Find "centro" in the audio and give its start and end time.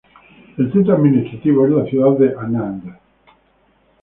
0.71-0.95